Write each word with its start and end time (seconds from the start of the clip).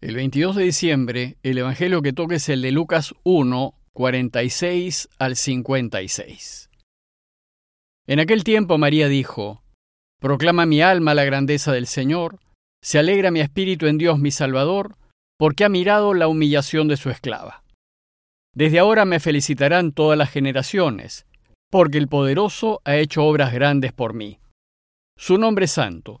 El 0.00 0.14
22 0.14 0.54
de 0.54 0.62
diciembre, 0.62 1.38
el 1.42 1.58
Evangelio 1.58 2.02
que 2.02 2.12
toque 2.12 2.36
es 2.36 2.48
el 2.48 2.62
de 2.62 2.70
Lucas 2.70 3.16
1, 3.24 3.74
46 3.92 5.08
al 5.18 5.34
56. 5.34 6.70
En 8.06 8.20
aquel 8.20 8.44
tiempo 8.44 8.78
María 8.78 9.08
dijo, 9.08 9.64
Proclama 10.20 10.66
mi 10.66 10.80
alma 10.82 11.14
la 11.14 11.24
grandeza 11.24 11.72
del 11.72 11.88
Señor, 11.88 12.38
se 12.80 13.00
alegra 13.00 13.32
mi 13.32 13.40
espíritu 13.40 13.86
en 13.86 13.98
Dios 13.98 14.20
mi 14.20 14.30
Salvador, 14.30 14.94
porque 15.36 15.64
ha 15.64 15.68
mirado 15.68 16.14
la 16.14 16.28
humillación 16.28 16.86
de 16.86 16.96
su 16.96 17.10
esclava. 17.10 17.64
Desde 18.54 18.78
ahora 18.78 19.04
me 19.04 19.18
felicitarán 19.18 19.90
todas 19.90 20.16
las 20.16 20.30
generaciones, 20.30 21.26
porque 21.72 21.98
el 21.98 22.06
poderoso 22.06 22.80
ha 22.84 22.94
hecho 22.98 23.24
obras 23.24 23.52
grandes 23.52 23.92
por 23.92 24.14
mí. 24.14 24.38
Su 25.16 25.38
nombre 25.38 25.64
es 25.64 25.72
santo 25.72 26.20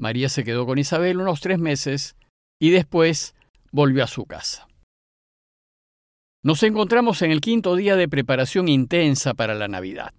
María 0.00 0.30
se 0.30 0.44
quedó 0.44 0.64
con 0.64 0.78
Isabel 0.78 1.18
unos 1.18 1.42
tres 1.42 1.58
meses 1.58 2.16
y 2.58 2.70
después 2.70 3.34
volvió 3.70 4.02
a 4.02 4.06
su 4.06 4.24
casa. 4.24 4.66
Nos 6.42 6.62
encontramos 6.62 7.20
en 7.20 7.30
el 7.30 7.42
quinto 7.42 7.76
día 7.76 7.96
de 7.96 8.08
preparación 8.08 8.68
intensa 8.68 9.34
para 9.34 9.54
la 9.54 9.68
Navidad. 9.68 10.14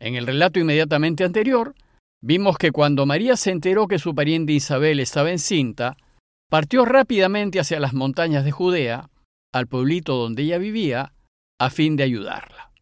En 0.00 0.14
el 0.14 0.26
relato 0.26 0.58
inmediatamente 0.58 1.22
anterior, 1.22 1.74
vimos 2.22 2.56
que 2.56 2.72
cuando 2.72 3.04
María 3.04 3.36
se 3.36 3.50
enteró 3.50 3.88
que 3.88 3.98
su 3.98 4.14
pariente 4.14 4.54
Isabel 4.54 4.98
estaba 5.00 5.30
encinta, 5.30 5.98
partió 6.48 6.86
rápidamente 6.86 7.60
hacia 7.60 7.80
las 7.80 7.92
montañas 7.92 8.42
de 8.42 8.52
Judea, 8.52 9.10
al 9.52 9.66
pueblito 9.66 10.16
donde 10.16 10.44
ella 10.44 10.56
vivía, 10.56 11.12
a 11.60 11.68
fin 11.68 11.96
de 11.96 12.04
ayudarla. 12.04 12.72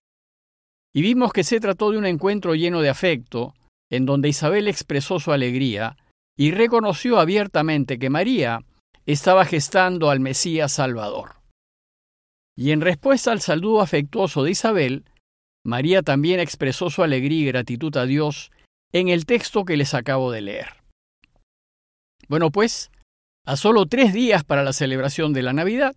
Y 0.94 1.02
vimos 1.02 1.32
que 1.32 1.42
se 1.42 1.58
trató 1.58 1.90
de 1.90 1.98
un 1.98 2.06
encuentro 2.06 2.54
lleno 2.54 2.80
de 2.80 2.90
afecto, 2.90 3.54
en 3.90 4.06
donde 4.06 4.28
Isabel 4.28 4.68
expresó 4.68 5.18
su 5.18 5.32
alegría 5.32 5.96
y 6.42 6.50
reconoció 6.50 7.20
abiertamente 7.20 8.00
que 8.00 8.10
María 8.10 8.64
estaba 9.06 9.44
gestando 9.44 10.10
al 10.10 10.18
Mesías 10.18 10.72
Salvador. 10.72 11.36
Y 12.56 12.72
en 12.72 12.80
respuesta 12.80 13.30
al 13.30 13.40
saludo 13.40 13.80
afectuoso 13.80 14.42
de 14.42 14.50
Isabel, 14.50 15.04
María 15.64 16.02
también 16.02 16.40
expresó 16.40 16.90
su 16.90 17.04
alegría 17.04 17.38
y 17.42 17.46
gratitud 17.46 17.96
a 17.96 18.06
Dios 18.06 18.50
en 18.92 19.06
el 19.06 19.24
texto 19.24 19.64
que 19.64 19.76
les 19.76 19.94
acabo 19.94 20.32
de 20.32 20.40
leer. 20.40 20.70
Bueno, 22.28 22.50
pues, 22.50 22.90
a 23.46 23.54
solo 23.54 23.86
tres 23.86 24.12
días 24.12 24.42
para 24.42 24.64
la 24.64 24.72
celebración 24.72 25.32
de 25.32 25.42
la 25.42 25.52
Navidad, 25.52 25.94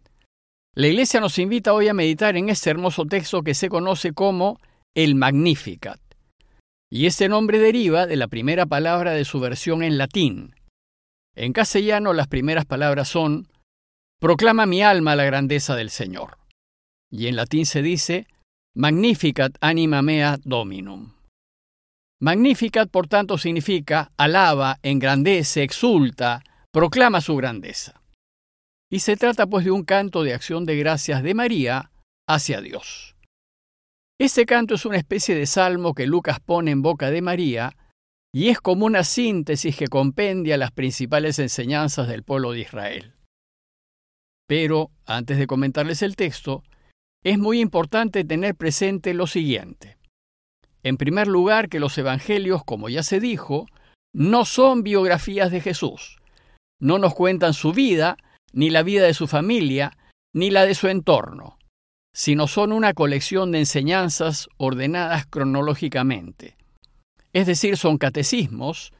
la 0.75 0.85
Iglesia 0.85 1.21
nos 1.21 1.39
invita 1.39 1.73
hoy 1.73 1.87
a 1.87 1.95
meditar 1.95 2.37
en 2.37 2.49
este 2.49 2.69
hermoso 2.69 3.05
texto 3.05 3.41
que 3.41 3.55
se 3.55 3.67
conoce 3.67 4.13
como 4.13 4.59
el 4.93 5.15
Magnificat 5.15 6.04
y 6.91 7.05
este 7.05 7.29
nombre 7.29 7.59
deriva 7.59 8.05
de 8.07 8.15
la 8.15 8.27
primera 8.27 8.65
palabra 8.65 9.11
de 9.11 9.25
su 9.25 9.39
versión 9.39 9.83
en 9.83 9.97
latín. 9.97 10.55
En 11.35 11.53
castellano 11.53 12.13
las 12.13 12.27
primeras 12.27 12.65
palabras 12.65 13.07
son 13.07 13.47
Proclama 14.19 14.65
mi 14.65 14.81
alma 14.81 15.15
la 15.15 15.25
grandeza 15.25 15.75
del 15.75 15.89
Señor. 15.89 16.37
Y 17.11 17.27
en 17.27 17.35
latín 17.35 17.65
se 17.65 17.81
dice 17.81 18.27
Magnificat 18.75 19.55
anima 19.61 20.01
mea 20.01 20.37
dominum. 20.43 21.13
Magnificat, 22.21 22.89
por 22.89 23.07
tanto, 23.07 23.37
significa 23.37 24.11
alaba, 24.17 24.79
engrandece, 24.83 25.63
exulta, 25.63 26.43
proclama 26.71 27.21
su 27.21 27.35
grandeza. 27.35 28.01
Y 28.89 28.99
se 28.99 29.17
trata 29.17 29.47
pues 29.47 29.65
de 29.65 29.71
un 29.71 29.83
canto 29.83 30.23
de 30.23 30.33
acción 30.33 30.65
de 30.65 30.77
gracias 30.77 31.23
de 31.23 31.33
María 31.33 31.91
hacia 32.27 32.61
Dios. 32.61 33.14
Este 34.17 34.45
canto 34.45 34.75
es 34.75 34.85
una 34.85 34.95
especie 34.95 35.35
de 35.35 35.45
salmo 35.45 35.93
que 35.93 36.07
Lucas 36.07 36.39
pone 36.39 36.71
en 36.71 36.81
boca 36.81 37.11
de 37.11 37.21
María 37.21 37.75
y 38.33 38.47
es 38.47 38.61
como 38.61 38.85
una 38.85 39.03
síntesis 39.03 39.75
que 39.75 39.87
compendia 39.87 40.57
las 40.57 40.71
principales 40.71 41.37
enseñanzas 41.37 42.07
del 42.07 42.23
pueblo 42.23 42.53
de 42.53 42.61
Israel. 42.61 43.13
Pero, 44.47 44.91
antes 45.05 45.37
de 45.37 45.47
comentarles 45.47 46.01
el 46.01 46.15
texto, 46.15 46.63
es 47.25 47.37
muy 47.37 47.59
importante 47.59 48.23
tener 48.23 48.55
presente 48.55 49.13
lo 49.13 49.27
siguiente. 49.27 49.97
En 50.81 50.95
primer 50.95 51.27
lugar, 51.27 51.67
que 51.67 51.81
los 51.81 51.97
evangelios, 51.97 52.63
como 52.63 52.87
ya 52.87 53.03
se 53.03 53.19
dijo, 53.19 53.65
no 54.13 54.45
son 54.45 54.83
biografías 54.83 55.51
de 55.51 55.59
Jesús. 55.59 56.19
No 56.79 56.99
nos 56.99 57.13
cuentan 57.15 57.53
su 57.53 57.73
vida, 57.73 58.15
ni 58.53 58.69
la 58.69 58.83
vida 58.83 59.03
de 59.05 59.13
su 59.13 59.27
familia, 59.27 59.97
ni 60.33 60.51
la 60.51 60.65
de 60.65 60.75
su 60.75 60.87
entorno 60.87 61.57
sino 62.15 62.47
son 62.47 62.71
una 62.71 62.93
colección 62.93 63.51
de 63.51 63.59
enseñanzas 63.59 64.47
ordenadas 64.55 65.25
cronológicamente. 65.25 66.55
Es 67.33 67.45
decir, 67.45 67.75
son 67.75 67.97
catecismos, 67.97 68.93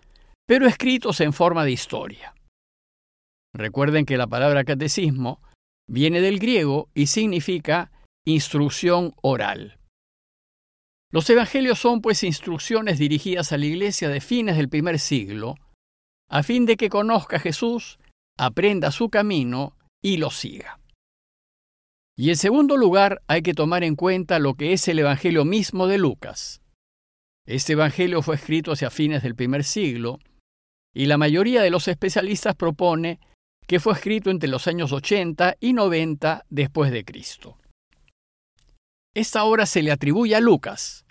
pero 0.46 0.68
escritos 0.68 1.22
en 1.22 1.32
forma 1.32 1.64
de 1.64 1.72
historia. 1.72 2.36
Recuerden 3.54 4.06
que 4.06 4.18
la 4.18 4.28
palabra 4.28 4.66
catecismo 4.66 5.42
viene 5.90 6.20
del 6.20 6.40
griego 6.40 6.90
y 6.94 7.08
significa 7.08 7.90
instrucción 8.28 9.14
oral. 9.22 9.80
Los 11.10 11.30
evangelios 11.30 11.80
son 11.80 12.02
pues 12.02 12.22
instrucciones 12.22 13.00
dirigidas 13.00 13.54
a 13.54 13.58
la 13.58 13.66
iglesia 13.66 14.10
de 14.10 14.20
fines 14.20 14.58
del 14.58 14.68
primer 14.68 15.00
siglo, 15.00 15.56
a 16.30 16.44
fin 16.44 16.66
de 16.66 16.76
que 16.76 16.90
conozca 16.90 17.38
a 17.38 17.40
Jesús, 17.40 17.98
aprenda 18.38 18.92
su 18.92 19.10
camino 19.10 19.78
y 20.04 20.18
lo 20.18 20.32
siga. 20.32 20.82
Y 22.18 22.30
en 22.30 22.38
segundo 22.38 22.78
lugar, 22.78 23.22
hay 23.28 23.42
que 23.42 23.54
tomar 23.54 23.84
en 23.84 23.96
cuenta 23.96 24.40
lo 24.40 24.54
que 24.54 24.72
es 24.72 24.88
el 24.88 25.00
Evangelio 25.00 25.44
mismo 25.44 25.88
de 25.88 25.98
Lucas. 25.98 26.62
Este 27.46 27.74
Evangelio 27.74 28.22
fue 28.22 28.36
escrito 28.36 28.72
hacia 28.72 28.90
fines 28.90 29.22
del 29.22 29.36
primer 29.36 29.66
siglo, 29.66 30.20
y 30.94 31.08
la 31.08 31.18
mayoría 31.18 31.62
de 31.62 31.70
los 31.70 31.90
especialistas 31.90 32.56
propone 32.56 33.20
que 33.68 33.82
fue 33.82 33.94
escrito 33.94 34.30
entre 34.32 34.48
los 34.48 34.66
años 34.68 34.94
80 34.94 35.58
y 35.60 35.74
90 35.74 36.46
después 36.50 36.92
de 36.92 37.04
Cristo. 37.04 37.58
Esta 39.14 39.44
obra 39.44 39.66
se 39.66 39.82
le 39.82 39.92
atribuye 39.92 40.36
a 40.36 40.40
Lucas, 40.40 41.06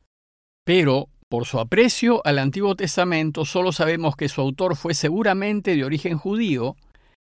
pero 0.65 1.11
por 1.29 1.45
su 1.45 1.59
aprecio 1.59 2.23
al 2.25 2.39
Antiguo 2.39 2.77
Testamento 2.77 3.45
solo 3.45 3.73
sabemos 3.73 4.17
que 4.17 4.31
su 4.31 4.41
autor 4.41 4.75
fue 4.75 4.95
seguramente 4.95 5.77
de 5.77 5.85
origen 5.85 6.17
judío 6.17 6.77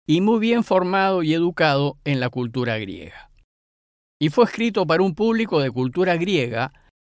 y 0.07 0.21
muy 0.21 0.39
bien 0.39 0.63
formado 0.63 1.23
y 1.23 1.33
educado 1.33 1.97
en 2.03 2.19
la 2.19 2.29
cultura 2.29 2.77
griega 2.77 3.32
y 4.23 4.29
fue 4.29 4.45
escrito 4.45 4.87
para 4.87 5.03
un 5.03 5.15
público 5.15 5.59
de 5.59 5.69
cultura 5.69 6.15
griega 6.15 6.71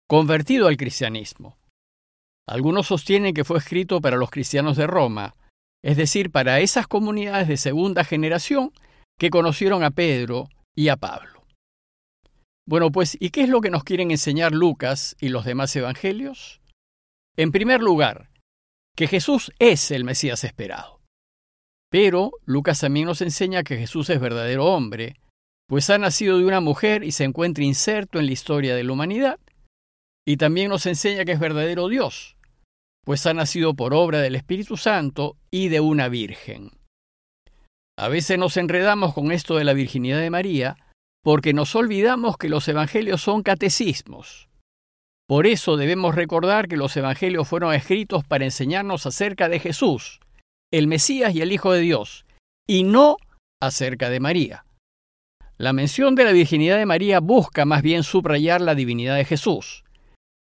convertido 0.08 0.68
al 0.68 0.78
cristianismo. 0.78 1.58
Algunos 2.48 2.86
sostienen 2.86 3.34
que 3.34 3.44
fue 3.44 3.58
escrito 3.58 4.00
para 4.00 4.16
los 4.16 4.30
cristianos 4.30 4.78
de 4.78 4.86
Roma, 4.86 5.36
es 5.84 5.98
decir, 5.98 6.30
para 6.30 6.60
esas 6.60 6.86
comunidades 6.86 7.48
de 7.48 7.58
segunda 7.58 8.04
generación 8.04 8.74
que 9.18 9.32
conocieron 9.32 9.84
a 9.84 9.90
Pedro 9.90 10.50
y 10.76 10.90
a 10.90 10.98
Pablo. 10.98 11.48
Bueno, 12.68 12.92
pues, 12.92 13.18
¿y 13.20 13.32
qué 13.32 13.42
es 13.42 13.50
lo 13.50 13.62
que 13.62 13.72
nos 13.72 13.84
quieren 13.84 14.12
enseñar 14.12 14.52
Lucas 14.52 15.16
y 15.20 15.30
los 15.30 15.46
demás 15.46 15.76
evangelios? 15.76 16.62
En 17.36 17.52
primer 17.52 17.82
lugar, 17.82 18.30
que 18.96 19.08
Jesús 19.08 19.52
es 19.58 19.90
el 19.90 20.04
Mesías 20.04 20.44
esperado. 20.44 21.02
Pero 21.90 22.34
Lucas 22.46 22.80
también 22.82 23.08
nos 23.08 23.24
enseña 23.24 23.64
que 23.64 23.78
Jesús 23.78 24.12
es 24.12 24.20
verdadero 24.20 24.68
hombre, 24.68 25.16
pues 25.70 25.92
ha 25.92 26.00
nacido 26.00 26.40
de 26.40 26.46
una 26.46 26.62
mujer 26.62 27.04
y 27.04 27.12
se 27.12 27.24
encuentra 27.24 27.64
inserto 27.64 28.20
en 28.20 28.26
la 28.26 28.32
historia 28.32 28.76
de 28.76 28.84
la 28.84 28.92
humanidad. 28.92 29.40
Y 30.28 30.38
también 30.38 30.70
nos 30.70 30.88
enseña 30.88 31.26
que 31.26 31.34
es 31.34 31.40
verdadero 31.40 31.88
Dios, 31.88 32.36
pues 33.06 33.28
ha 33.28 33.36
nacido 33.36 33.76
por 33.76 33.94
obra 33.94 34.20
del 34.20 34.36
Espíritu 34.36 34.78
Santo 34.78 35.38
y 35.52 35.70
de 35.70 35.80
una 35.80 36.10
virgen. 36.10 36.72
A 38.00 38.08
veces 38.08 38.40
nos 38.40 38.58
enredamos 38.58 39.14
con 39.14 39.32
esto 39.32 39.58
de 39.58 39.64
la 39.64 39.74
virginidad 39.74 40.20
de 40.20 40.32
María 40.32 40.76
porque 41.24 41.54
nos 41.54 41.76
olvidamos 41.76 42.38
que 42.38 42.50
los 42.50 42.68
evangelios 42.68 43.22
son 43.22 43.44
catecismos. 43.44 44.50
Por 45.28 45.46
eso 45.46 45.78
debemos 45.78 46.16
recordar 46.16 46.68
que 46.68 46.78
los 46.78 46.98
evangelios 46.98 47.48
fueron 47.48 47.76
escritos 47.76 48.24
para 48.24 48.46
enseñarnos 48.46 49.06
acerca 49.06 49.50
de 49.50 49.60
Jesús, 49.60 50.20
el 50.72 50.88
Mesías 50.88 51.36
y 51.36 51.42
el 51.42 51.52
Hijo 51.52 51.74
de 51.74 51.82
Dios, 51.82 52.26
y 52.68 52.84
no 52.84 53.18
acerca 53.62 54.10
de 54.10 54.20
María. 54.20 54.66
La 55.60 55.74
mención 55.74 56.16
de 56.16 56.24
la 56.24 56.32
virginidad 56.32 56.78
de 56.78 56.86
María 56.86 57.20
busca 57.20 57.66
más 57.66 57.82
bien 57.82 58.04
subrayar 58.04 58.62
la 58.62 58.76
divinidad 58.76 59.18
de 59.18 59.26
Jesús. 59.26 59.84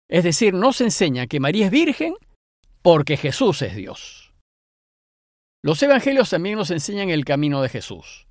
Es 0.10 0.24
decir, 0.24 0.54
nos 0.54 0.80
enseña 0.80 1.28
que 1.28 1.42
María 1.42 1.66
es 1.66 1.72
virgen 1.72 2.16
porque 2.82 3.18
Jesús 3.18 3.62
es 3.62 3.76
Dios. 3.76 4.34
Los 5.62 5.84
evangelios 5.84 6.30
también 6.30 6.56
nos 6.56 6.72
enseñan 6.72 7.10
el 7.10 7.26
camino 7.26 7.62
de 7.62 7.68
Jesús. 7.68 8.28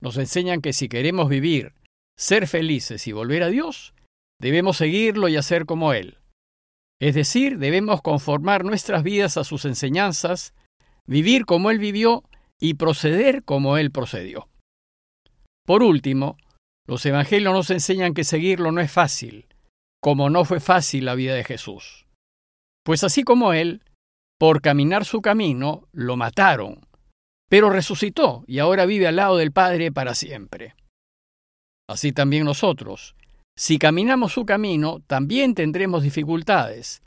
nos 0.00 0.16
enseñan 0.18 0.60
que 0.60 0.72
si 0.72 0.88
queremos 0.88 1.28
vivir, 1.28 1.72
ser 2.18 2.46
felices 2.46 3.06
y 3.06 3.12
volver 3.12 3.42
a 3.42 3.48
Dios, 3.48 3.94
debemos 4.38 4.76
seguirlo 4.78 5.28
y 5.28 5.36
hacer 5.36 5.64
como 5.66 5.92
Él. 5.92 6.18
Es 7.00 7.14
decir, 7.14 7.58
debemos 7.58 8.02
conformar 8.02 8.64
nuestras 8.64 9.02
vidas 9.02 9.36
a 9.36 9.44
sus 9.44 9.64
enseñanzas, 9.64 10.54
vivir 11.06 11.46
como 11.46 11.70
Él 11.70 11.78
vivió 11.78 12.22
y 12.60 12.74
proceder 12.74 13.44
como 13.44 13.78
Él 13.78 13.90
procedió. 13.90 14.48
Por 15.66 15.82
último, 15.82 16.36
los 16.86 17.04
evangelios 17.06 17.54
nos 17.54 17.70
enseñan 17.70 18.14
que 18.14 18.24
seguirlo 18.24 18.70
no 18.72 18.80
es 18.80 18.92
fácil, 18.92 19.46
como 20.02 20.28
no 20.28 20.44
fue 20.44 20.60
fácil 20.60 21.06
la 21.06 21.14
vida 21.14 21.34
de 21.34 21.44
Jesús. 21.44 22.06
Pues 22.84 23.02
así 23.04 23.22
como 23.22 23.54
Él, 23.54 23.82
por 24.38 24.60
caminar 24.60 25.06
su 25.06 25.22
camino, 25.22 25.88
lo 25.92 26.16
mataron, 26.16 26.86
pero 27.48 27.70
resucitó 27.70 28.44
y 28.46 28.58
ahora 28.58 28.84
vive 28.84 29.06
al 29.06 29.16
lado 29.16 29.38
del 29.38 29.52
Padre 29.52 29.90
para 29.90 30.14
siempre. 30.14 30.74
Así 31.88 32.12
también 32.12 32.44
nosotros, 32.44 33.16
si 33.56 33.78
caminamos 33.78 34.32
su 34.32 34.44
camino, 34.44 35.00
también 35.06 35.54
tendremos 35.54 36.02
dificultades, 36.02 37.02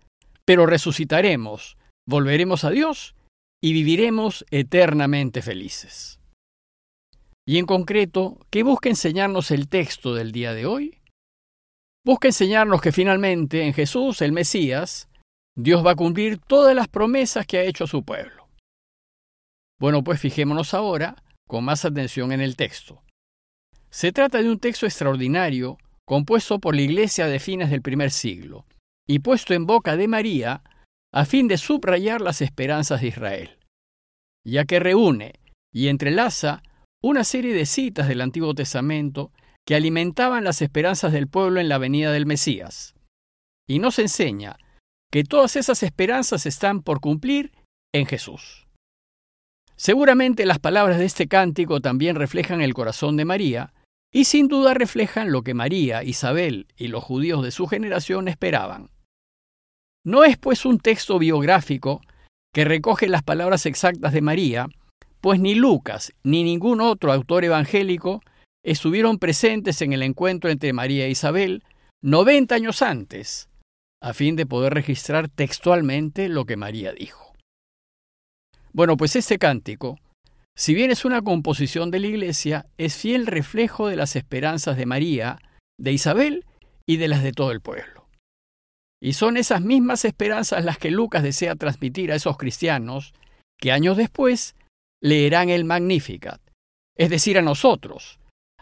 pero 0.46 0.66
resucitaremos, 0.66 1.78
volveremos 2.08 2.64
a 2.64 2.70
Dios 2.70 3.16
y 3.62 3.74
viviremos 3.74 4.46
eternamente 4.50 5.42
felices. 5.42 6.17
Y 7.48 7.60
en 7.60 7.66
concreto, 7.66 8.46
¿qué 8.50 8.62
busca 8.62 8.90
enseñarnos 8.90 9.52
el 9.52 9.70
texto 9.70 10.14
del 10.14 10.34
día 10.34 10.54
de 10.54 10.66
hoy? 10.66 11.00
Busca 12.04 12.28
enseñarnos 12.28 12.82
que 12.82 12.92
finalmente 12.92 13.64
en 13.64 13.74
Jesús, 13.74 14.22
el 14.22 14.34
Mesías, 14.34 15.08
Dios 15.56 15.86
va 15.86 15.92
a 15.92 15.96
cumplir 15.96 16.40
todas 16.40 16.76
las 16.76 16.90
promesas 16.90 17.48
que 17.48 17.58
ha 17.58 17.64
hecho 17.64 17.86
a 17.86 17.88
su 17.88 18.04
pueblo. 18.04 18.50
Bueno, 19.80 20.04
pues 20.04 20.20
fijémonos 20.20 20.74
ahora 20.74 21.24
con 21.48 21.64
más 21.64 21.86
atención 21.86 22.34
en 22.34 22.42
el 22.42 22.58
texto. 22.58 23.02
Se 23.90 24.12
trata 24.12 24.40
de 24.40 24.50
un 24.50 24.60
texto 24.60 24.86
extraordinario 24.86 25.78
compuesto 26.06 26.60
por 26.60 26.76
la 26.76 26.82
iglesia 26.82 27.28
de 27.28 27.40
fines 27.40 27.70
del 27.70 27.82
primer 27.82 28.12
siglo 28.12 28.66
y 29.08 29.20
puesto 29.20 29.54
en 29.54 29.66
boca 29.66 29.96
de 29.96 30.10
María 30.10 30.64
a 31.14 31.24
fin 31.24 31.48
de 31.48 31.58
subrayar 31.58 32.20
las 32.20 32.42
esperanzas 32.42 33.00
de 33.00 33.08
Israel, 33.08 33.58
ya 34.46 34.66
que 34.66 34.82
reúne 34.82 35.40
y 35.72 35.88
entrelaza 35.88 36.62
una 37.04 37.24
serie 37.24 37.54
de 37.54 37.66
citas 37.66 38.08
del 38.08 38.22
Antiguo 38.22 38.54
Testamento 38.54 39.32
que 39.66 39.76
alimentaban 39.76 40.44
las 40.44 40.62
esperanzas 40.62 41.12
del 41.12 41.28
pueblo 41.28 41.60
en 41.60 41.70
la 41.70 41.78
venida 41.78 42.12
del 42.12 42.26
Mesías, 42.26 42.96
y 43.68 43.80
nos 43.80 44.00
enseña 44.00 44.58
que 45.12 45.24
todas 45.24 45.56
esas 45.56 45.84
esperanzas 45.84 46.46
están 46.46 46.82
por 46.82 47.00
cumplir 47.00 47.52
en 47.94 48.06
Jesús. 48.06 48.68
Seguramente 49.76 50.46
las 50.46 50.60
palabras 50.60 50.98
de 50.98 51.06
este 51.06 51.28
cántico 51.28 51.82
también 51.82 52.16
reflejan 52.16 52.62
el 52.62 52.74
corazón 52.74 53.16
de 53.16 53.26
María, 53.26 53.74
y 54.12 54.24
sin 54.24 54.48
duda 54.48 54.74
reflejan 54.74 55.32
lo 55.32 55.44
que 55.44 55.54
María, 55.54 56.04
Isabel 56.04 56.68
y 56.76 56.88
los 56.88 57.04
judíos 57.04 57.44
de 57.44 57.52
su 57.52 57.68
generación 57.68 58.28
esperaban. 58.28 58.90
No 60.04 60.24
es 60.24 60.38
pues 60.38 60.66
un 60.66 60.80
texto 60.80 61.20
biográfico 61.20 62.02
que 62.54 62.66
recoge 62.66 63.08
las 63.08 63.24
palabras 63.24 63.66
exactas 63.66 64.14
de 64.14 64.22
María, 64.22 64.68
pues 65.28 65.42
ni 65.42 65.56
Lucas 65.56 66.14
ni 66.24 66.46
ningún 66.46 66.80
otro 66.80 67.12
autor 67.12 67.44
evangélico 67.44 68.22
estuvieron 68.64 69.20
presentes 69.20 69.82
en 69.82 69.92
el 69.92 70.02
encuentro 70.02 70.50
entre 70.50 70.72
María 70.72 71.06
e 71.06 71.10
Isabel 71.10 71.66
90 72.02 72.56
años 72.56 72.82
antes, 72.82 73.50
a 74.02 74.14
fin 74.14 74.38
de 74.38 74.46
poder 74.46 74.74
registrar 74.74 75.28
textualmente 75.28 76.30
lo 76.30 76.46
que 76.46 76.56
María 76.56 76.94
dijo. 76.94 77.34
Bueno, 78.72 78.96
pues 78.96 79.18
este 79.18 79.38
cántico 79.38 79.98
si 80.56 80.74
bien 80.74 80.92
es 80.92 81.04
una 81.04 81.22
composición 81.22 81.92
de 81.92 82.00
la 82.00 82.08
Iglesia, 82.08 82.66
es 82.78 82.96
fiel 82.96 83.28
reflejo 83.28 83.90
de 83.90 83.98
las 83.98 84.16
esperanzas 84.16 84.78
de 84.78 84.86
María, 84.86 85.40
de 85.78 85.92
Isabel 85.92 86.46
y 86.88 86.96
de 86.96 87.10
las 87.10 87.22
de 87.22 87.34
todo 87.34 87.52
el 87.52 87.60
pueblo. 87.60 88.08
Y 89.04 89.12
son 89.12 89.36
esas 89.36 89.62
mismas 89.62 90.06
esperanzas 90.06 90.64
las 90.64 90.78
que 90.78 90.90
Lucas 90.90 91.22
desea 91.22 91.58
transmitir 91.58 92.14
a 92.14 92.16
esos 92.16 92.38
cristianos 92.38 93.14
que 93.60 93.74
años 93.74 93.98
después 93.98 94.56
leerán 95.02 95.50
el 95.50 95.66
Magnificat, 95.66 96.42
es 96.96 97.10
decir, 97.10 97.38
a 97.38 97.42
nosotros, 97.42 98.20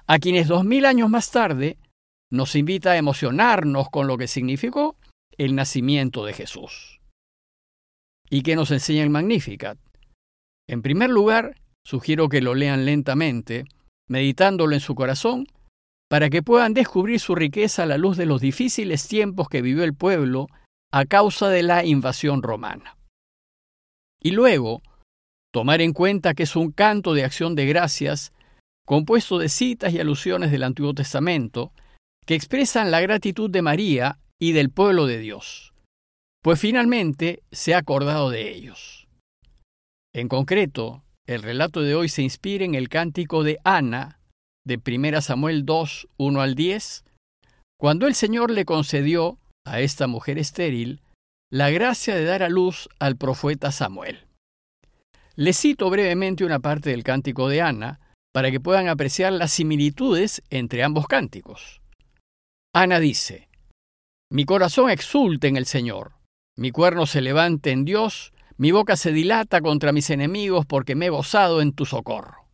a 0.07 0.19
quienes 0.19 0.47
dos 0.47 0.65
mil 0.65 0.85
años 0.85 1.09
más 1.09 1.31
tarde 1.31 1.77
nos 2.31 2.55
invita 2.55 2.91
a 2.91 2.97
emocionarnos 2.97 3.89
con 3.89 4.07
lo 4.07 4.17
que 4.17 4.27
significó 4.27 4.97
el 5.37 5.55
nacimiento 5.55 6.25
de 6.25 6.33
Jesús. 6.33 6.99
¿Y 8.29 8.41
qué 8.41 8.55
nos 8.55 8.71
enseña 8.71 9.03
el 9.03 9.09
Magnificat? 9.09 9.77
En 10.67 10.81
primer 10.81 11.09
lugar, 11.09 11.55
Sugiero 11.85 12.29
que 12.29 12.41
lo 12.41 12.55
lean 12.55 12.85
lentamente, 12.85 13.65
meditándolo 14.09 14.73
en 14.73 14.79
su 14.79 14.95
corazón, 14.95 15.47
para 16.09 16.31
que 16.31 16.41
puedan 16.41 16.73
descubrir 16.73 17.19
su 17.19 17.35
riqueza 17.35 17.83
a 17.83 17.85
la 17.85 17.99
luz 17.99 18.17
de 18.17 18.25
los 18.25 18.41
difíciles 18.41 19.07
tiempos 19.07 19.49
que 19.49 19.61
vivió 19.61 19.83
el 19.83 19.93
pueblo 19.93 20.47
a 20.91 21.05
causa 21.05 21.49
de 21.49 21.61
la 21.61 21.85
invasión 21.85 22.41
romana. 22.41 22.97
Y 24.19 24.31
luego, 24.31 24.81
tomar 25.55 25.79
en 25.79 25.93
cuenta 25.93 26.33
que 26.33 26.43
es 26.43 26.57
un 26.57 26.69
canto 26.69 27.13
de 27.13 27.23
acción 27.23 27.55
de 27.55 27.65
gracias 27.65 28.33
compuesto 28.85 29.39
de 29.39 29.47
citas 29.47 29.93
y 29.93 30.01
alusiones 30.01 30.51
del 30.51 30.63
Antiguo 30.63 30.93
Testamento 30.93 31.71
que 32.25 32.35
expresan 32.35 32.91
la 32.91 32.99
gratitud 32.99 33.49
de 33.49 33.61
María 33.61 34.19
y 34.37 34.51
del 34.51 34.69
pueblo 34.69 35.05
de 35.05 35.17
Dios, 35.17 35.73
pues 36.43 36.59
finalmente 36.59 37.41
se 37.53 37.73
ha 37.73 37.77
acordado 37.77 38.31
de 38.31 38.53
ellos. 38.53 39.07
En 40.13 40.27
concreto, 40.27 41.05
el 41.25 41.41
relato 41.41 41.83
de 41.83 41.95
hoy 41.95 42.09
se 42.09 42.21
inspira 42.21 42.65
en 42.65 42.75
el 42.75 42.89
cántico 42.89 43.45
de 43.45 43.57
Ana, 43.63 44.19
de 44.65 44.77
1 44.85 45.21
Samuel 45.21 45.65
2, 45.65 46.09
1 46.17 46.41
al 46.41 46.55
10, 46.55 47.05
cuando 47.79 48.07
el 48.07 48.15
Señor 48.15 48.51
le 48.51 48.65
concedió 48.65 49.39
a 49.65 49.79
esta 49.79 50.07
mujer 50.07 50.37
estéril 50.37 51.01
la 51.49 51.69
gracia 51.69 52.13
de 52.13 52.25
dar 52.25 52.43
a 52.43 52.49
luz 52.49 52.89
al 52.99 53.15
profeta 53.15 53.71
Samuel. 53.71 54.25
Le 55.35 55.53
cito 55.53 55.89
brevemente 55.89 56.45
una 56.45 56.59
parte 56.59 56.91
del 56.91 57.03
cántico 57.03 57.49
de 57.49 57.61
Ana 57.61 57.99
para 58.33 58.51
que 58.51 58.59
puedan 58.59 58.87
apreciar 58.87 59.33
las 59.33 59.51
similitudes 59.51 60.41
entre 60.49 60.83
ambos 60.83 61.07
cánticos. 61.07 61.81
Ana 62.73 62.99
dice, 62.99 63.49
Mi 64.31 64.45
corazón 64.45 64.89
exulta 64.89 65.47
en 65.47 65.57
el 65.57 65.65
Señor, 65.65 66.13
mi 66.57 66.71
cuerno 66.71 67.05
se 67.05 67.21
levanta 67.21 67.69
en 67.69 67.83
Dios, 67.83 68.31
mi 68.57 68.71
boca 68.71 68.95
se 68.95 69.11
dilata 69.11 69.59
contra 69.59 69.91
mis 69.91 70.09
enemigos 70.09 70.65
porque 70.65 70.95
me 70.95 71.07
he 71.07 71.09
gozado 71.09 71.61
en 71.61 71.73
tu 71.73 71.85
socorro. 71.85 72.47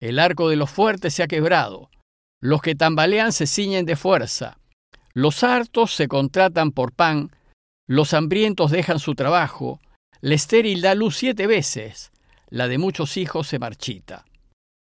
El 0.00 0.18
arco 0.18 0.48
de 0.48 0.56
los 0.56 0.70
fuertes 0.70 1.14
se 1.14 1.22
ha 1.22 1.28
quebrado. 1.28 1.90
Los 2.40 2.60
que 2.60 2.74
tambalean 2.74 3.32
se 3.32 3.46
ciñen 3.46 3.86
de 3.86 3.96
fuerza. 3.96 4.58
Los 5.14 5.42
hartos 5.42 5.94
se 5.94 6.06
contratan 6.06 6.70
por 6.70 6.92
pan. 6.92 7.32
Los 7.88 8.12
hambrientos 8.12 8.70
dejan 8.70 9.00
su 9.00 9.14
trabajo. 9.14 9.80
La 10.20 10.34
estéril 10.34 10.80
da 10.80 10.94
luz 10.94 11.16
siete 11.16 11.46
veces. 11.46 12.10
La 12.50 12.66
de 12.66 12.78
muchos 12.78 13.16
hijos 13.16 13.46
se 13.46 13.58
marchita. 13.58 14.24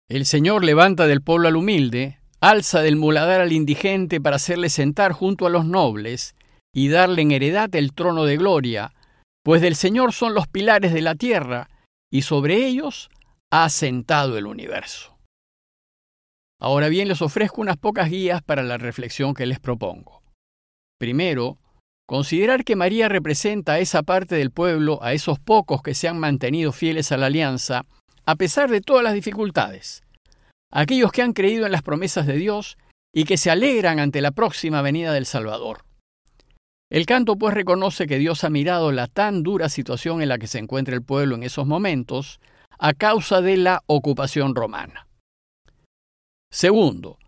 El 0.08 0.25
Señor 0.25 0.64
levanta 0.64 1.06
del 1.06 1.20
pueblo 1.20 1.49
al 1.49 1.56
humilde, 1.56 2.18
alza 2.40 2.80
del 2.80 2.97
muladar 2.97 3.42
al 3.42 3.52
indigente 3.52 4.20
para 4.20 4.37
hacerle 4.37 4.70
sentar 4.70 5.12
junto 5.12 5.47
a 5.47 5.50
los 5.50 5.66
nobles 5.66 6.35
y 6.73 6.88
darle 6.88 7.23
en 7.23 7.32
heredad 7.32 7.75
el 7.75 7.92
trono 7.92 8.25
de 8.25 8.38
gloria, 8.38 8.94
pues 9.44 9.61
del 9.61 9.76
Señor 9.76 10.14
son 10.14 10.32
los 10.32 10.47
pilares 10.47 10.94
de 10.94 11.02
la 11.02 11.14
tierra, 11.14 11.68
y 12.11 12.23
sobre 12.23 12.66
ellos 12.66 13.11
ha 13.50 13.64
asentado 13.64 14.38
el 14.38 14.47
universo. 14.47 15.18
Ahora 16.61 16.88
bien, 16.88 17.08
les 17.08 17.20
ofrezco 17.20 17.61
unas 17.61 17.76
pocas 17.76 18.08
guías 18.11 18.42
para 18.42 18.62
la 18.62 18.78
reflexión 18.78 19.35
que 19.35 19.47
les 19.47 19.61
propongo. 19.61 20.23
Primero, 20.99 21.58
considerar 22.08 22.64
que 22.64 22.74
María 22.74 23.10
representa 23.10 23.74
a 23.74 23.78
esa 23.80 24.02
parte 24.02 24.34
del 24.34 24.50
pueblo, 24.50 24.98
a 25.02 25.12
esos 25.12 25.38
pocos 25.38 25.82
que 25.82 25.94
se 25.94 26.08
han 26.08 26.18
mantenido 26.18 26.72
fieles 26.72 27.12
a 27.12 27.18
la 27.18 27.26
alianza, 27.26 27.84
a 28.24 28.34
pesar 28.36 28.70
de 28.70 28.80
todas 28.80 29.04
las 29.04 29.12
dificultades, 29.12 30.02
aquellos 30.72 31.12
que 31.12 31.20
han 31.20 31.34
creído 31.34 31.66
en 31.66 31.72
las 31.72 31.82
promesas 31.82 32.26
de 32.26 32.36
Dios 32.36 32.78
y 33.14 33.24
que 33.24 33.36
se 33.36 33.50
alegran 33.50 33.98
ante 33.98 34.22
la 34.22 34.30
próxima 34.30 34.80
venida 34.80 35.12
del 35.12 35.26
Salvador. 35.26 35.84
El 36.90 37.04
canto 37.04 37.36
pues 37.36 37.52
reconoce 37.52 38.06
que 38.06 38.18
Dios 38.18 38.42
ha 38.42 38.48
mirado 38.48 38.90
la 38.90 39.06
tan 39.06 39.42
dura 39.42 39.68
situación 39.68 40.22
en 40.22 40.30
la 40.30 40.38
que 40.38 40.46
se 40.46 40.58
encuentra 40.58 40.94
el 40.94 41.02
pueblo 41.02 41.34
en 41.34 41.42
esos 41.42 41.66
momentos 41.66 42.40
a 42.78 42.94
causa 42.94 43.42
de 43.42 43.58
la 43.58 43.82
ocupación 43.86 44.54
romana. 44.54 45.06
Segundo, 46.50 47.18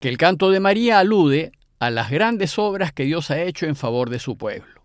que 0.00 0.08
el 0.08 0.16
canto 0.16 0.50
de 0.50 0.60
María 0.60 1.00
alude 1.00 1.52
a 1.82 1.90
las 1.90 2.12
grandes 2.12 2.60
obras 2.60 2.92
que 2.92 3.02
Dios 3.02 3.32
ha 3.32 3.42
hecho 3.42 3.66
en 3.66 3.74
favor 3.74 4.08
de 4.08 4.20
su 4.20 4.38
pueblo. 4.38 4.84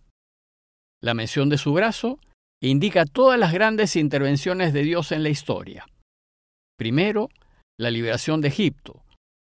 La 1.00 1.14
mención 1.14 1.48
de 1.48 1.60
su 1.60 1.72
brazo 1.72 2.20
indica 2.60 3.06
todas 3.06 3.40
las 3.40 3.54
grandes 3.54 3.96
intervenciones 3.96 4.74
de 4.74 4.82
Dios 4.82 5.12
en 5.12 5.22
la 5.22 5.30
historia. 5.30 5.86
Primero, 6.76 7.30
la 7.80 7.92
liberación 7.92 8.42
de 8.42 8.48
Egipto, 8.48 9.04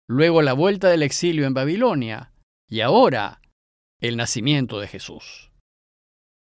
luego 0.08 0.44
la 0.44 0.54
vuelta 0.54 0.90
del 0.90 1.02
exilio 1.02 1.48
en 1.48 1.56
Babilonia, 1.56 2.32
y 2.70 2.82
ahora 2.82 3.42
el 4.00 4.18
nacimiento 4.18 4.80
de 4.80 4.88
Jesús. 4.88 5.50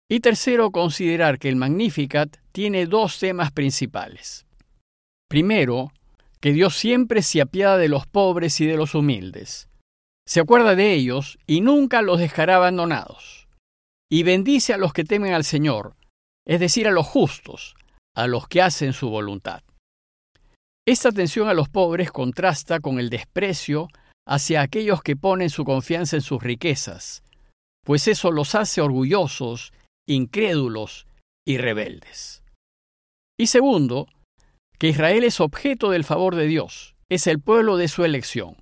Y 0.09 0.19
tercero, 0.19 0.69
considerar 0.69 1.39
que 1.39 1.47
el 1.47 1.55
Magnificat 1.55 2.39
tiene 2.51 2.87
dos 2.87 3.19
temas 3.19 3.53
principales. 3.53 4.45
Primero, 5.29 5.93
que 6.41 6.51
Dios 6.51 6.75
siempre 6.75 7.21
se 7.21 7.39
apiada 7.39 7.77
de 7.77 7.87
los 7.87 8.05
pobres 8.05 8.59
y 8.59 8.65
de 8.65 8.75
los 8.75 8.95
humildes. 8.95 9.68
Se 10.29 10.41
acuerda 10.41 10.75
de 10.75 10.93
ellos 10.93 11.39
y 11.47 11.61
nunca 11.61 12.03
los 12.03 12.19
dejará 12.19 12.57
abandonados. 12.57 13.47
Y 14.11 14.21
bendice 14.21 14.75
a 14.75 14.77
los 14.77 14.93
que 14.93 15.03
temen 15.03 15.33
al 15.33 15.43
Señor, 15.43 15.95
es 16.45 16.59
decir, 16.59 16.87
a 16.87 16.91
los 16.91 17.07
justos, 17.07 17.75
a 18.15 18.27
los 18.27 18.47
que 18.47 18.61
hacen 18.61 18.93
su 18.93 19.09
voluntad. 19.09 19.63
Esta 20.87 21.09
atención 21.09 21.49
a 21.49 21.55
los 21.55 21.67
pobres 21.67 22.11
contrasta 22.11 22.79
con 22.79 22.99
el 22.99 23.09
desprecio 23.09 23.87
hacia 24.27 24.61
aquellos 24.61 25.01
que 25.01 25.15
ponen 25.15 25.49
su 25.49 25.65
confianza 25.65 26.17
en 26.17 26.21
sus 26.21 26.43
riquezas, 26.43 27.23
pues 27.83 28.07
eso 28.07 28.29
los 28.31 28.53
hace 28.53 28.81
orgullosos, 28.81 29.73
incrédulos 30.07 31.07
y 31.43 31.57
rebeldes. 31.57 32.43
Y 33.35 33.47
segundo, 33.47 34.07
que 34.77 34.89
Israel 34.89 35.23
es 35.23 35.39
objeto 35.39 35.89
del 35.89 36.03
favor 36.03 36.35
de 36.35 36.45
Dios, 36.45 36.95
es 37.09 37.25
el 37.25 37.39
pueblo 37.39 37.77
de 37.77 37.87
su 37.87 38.05
elección. 38.05 38.57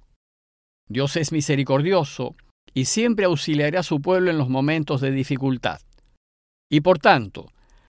Dios 0.90 1.16
es 1.18 1.32
misericordioso 1.32 2.36
y 2.74 2.86
siempre 2.86 3.26
auxiliará 3.26 3.82
a 3.82 3.84
su 3.84 4.02
pueblo 4.02 4.32
en 4.32 4.38
los 4.38 4.50
momentos 4.50 5.02
de 5.02 5.12
dificultad. 5.12 5.82
Y 6.70 6.82
por 6.82 7.00
tanto, 7.00 7.52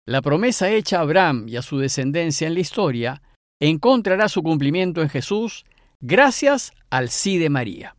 la 0.07 0.21
promesa 0.21 0.69
hecha 0.69 0.97
a 0.97 1.01
Abraham 1.01 1.47
y 1.47 1.57
a 1.57 1.61
su 1.61 1.77
descendencia 1.77 2.47
en 2.47 2.53
la 2.53 2.61
historia 2.61 3.21
encontrará 3.61 4.29
su 4.29 4.41
cumplimiento 4.41 5.01
en 5.01 5.09
Jesús 5.09 5.65
gracias 5.99 6.71
al 6.89 7.09
sí 7.09 7.37
de 7.37 7.49
María. 7.49 7.95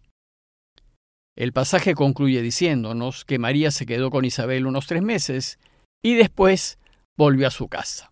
El 1.36 1.52
pasaje 1.52 1.94
concluye 1.94 2.42
diciéndonos 2.42 3.24
que 3.24 3.38
María 3.38 3.70
se 3.70 3.86
quedó 3.86 4.10
con 4.10 4.24
Isabel 4.24 4.66
unos 4.66 4.86
tres 4.86 5.02
meses 5.02 5.58
y 6.02 6.14
después 6.14 6.78
volvió 7.16 7.46
a 7.46 7.50
su 7.50 7.68
casa. 7.68 8.10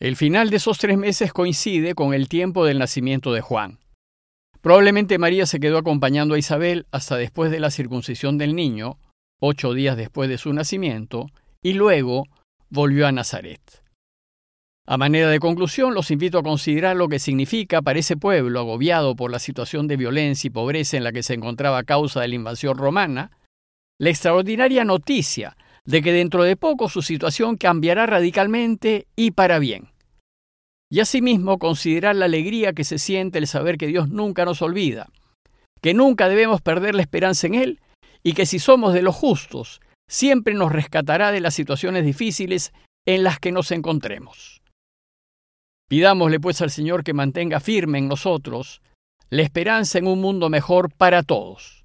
El 0.00 0.16
final 0.16 0.50
de 0.50 0.56
esos 0.58 0.78
tres 0.78 0.96
meses 0.96 1.32
coincide 1.32 1.94
con 1.94 2.14
el 2.14 2.28
tiempo 2.28 2.64
del 2.64 2.78
nacimiento 2.78 3.32
de 3.32 3.40
Juan. 3.40 3.78
Probablemente 4.60 5.18
María 5.18 5.46
se 5.46 5.60
quedó 5.60 5.78
acompañando 5.78 6.34
a 6.34 6.38
Isabel 6.38 6.86
hasta 6.90 7.16
después 7.16 7.50
de 7.50 7.60
la 7.60 7.70
circuncisión 7.70 8.38
del 8.38 8.54
niño, 8.54 8.98
ocho 9.40 9.72
días 9.72 9.96
después 9.96 10.28
de 10.28 10.38
su 10.38 10.52
nacimiento, 10.52 11.26
y 11.62 11.74
luego 11.74 12.24
volvió 12.68 13.06
a 13.06 13.12
Nazaret. 13.12 13.60
A 14.86 14.96
manera 14.96 15.28
de 15.28 15.38
conclusión, 15.38 15.94
los 15.94 16.10
invito 16.10 16.38
a 16.38 16.42
considerar 16.42 16.96
lo 16.96 17.08
que 17.08 17.18
significa 17.18 17.82
para 17.82 17.98
ese 17.98 18.16
pueblo 18.16 18.60
agobiado 18.60 19.14
por 19.16 19.30
la 19.30 19.38
situación 19.38 19.86
de 19.86 19.98
violencia 19.98 20.48
y 20.48 20.50
pobreza 20.50 20.96
en 20.96 21.04
la 21.04 21.12
que 21.12 21.22
se 21.22 21.34
encontraba 21.34 21.78
a 21.78 21.84
causa 21.84 22.22
de 22.22 22.28
la 22.28 22.34
invasión 22.34 22.78
romana, 22.78 23.30
la 23.98 24.10
extraordinaria 24.10 24.84
noticia 24.84 25.56
de 25.84 26.02
que 26.02 26.12
dentro 26.12 26.42
de 26.42 26.56
poco 26.56 26.88
su 26.88 27.02
situación 27.02 27.56
cambiará 27.56 28.06
radicalmente 28.06 29.06
y 29.14 29.32
para 29.32 29.58
bien. 29.58 29.88
Y 30.90 31.00
asimismo 31.00 31.58
considerar 31.58 32.16
la 32.16 32.24
alegría 32.24 32.72
que 32.72 32.84
se 32.84 32.98
siente 32.98 33.38
el 33.38 33.46
saber 33.46 33.76
que 33.76 33.86
Dios 33.86 34.08
nunca 34.08 34.44
nos 34.44 34.62
olvida, 34.62 35.10
que 35.82 35.94
nunca 35.94 36.28
debemos 36.28 36.62
perder 36.62 36.94
la 36.94 37.02
esperanza 37.02 37.46
en 37.46 37.54
Él 37.54 37.80
y 38.22 38.32
que 38.32 38.46
si 38.46 38.58
somos 38.58 38.94
de 38.94 39.02
los 39.02 39.14
justos, 39.14 39.80
siempre 40.08 40.54
nos 40.54 40.72
rescatará 40.72 41.30
de 41.30 41.40
las 41.40 41.54
situaciones 41.54 42.04
difíciles 42.04 42.72
en 43.06 43.22
las 43.22 43.38
que 43.38 43.52
nos 43.52 43.70
encontremos. 43.70 44.62
Pidámosle 45.88 46.40
pues 46.40 46.60
al 46.60 46.70
Señor 46.70 47.04
que 47.04 47.14
mantenga 47.14 47.60
firme 47.60 47.98
en 47.98 48.08
nosotros 48.08 48.82
la 49.30 49.42
esperanza 49.42 49.98
en 49.98 50.06
un 50.06 50.20
mundo 50.20 50.48
mejor 50.48 50.92
para 50.92 51.22
todos 51.22 51.84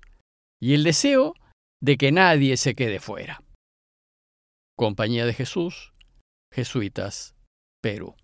y 0.61 0.73
el 0.73 0.83
deseo 0.83 1.33
de 1.81 1.97
que 1.97 2.11
nadie 2.11 2.55
se 2.57 2.75
quede 2.75 2.99
fuera. 2.99 3.43
Compañía 4.77 5.25
de 5.25 5.33
Jesús, 5.33 5.93
Jesuitas, 6.53 7.35
Perú. 7.81 8.15